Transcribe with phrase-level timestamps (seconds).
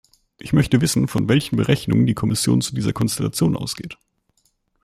[0.39, 3.99] Ich möchte wissen, von welchen Berechnungen die Kommission zu dieser Konstellation ausgeht.